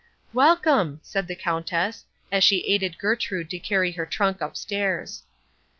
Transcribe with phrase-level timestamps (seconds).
[0.33, 5.21] "Welcome," said the Countess, as she aided Gertrude to carry her trunk upstairs.